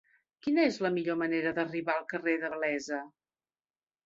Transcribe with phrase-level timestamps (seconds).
[0.45, 3.05] Quina és la millor manera d'arribar al carrer de Blesa?